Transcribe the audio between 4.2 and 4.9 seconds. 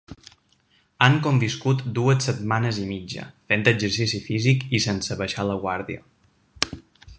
físic i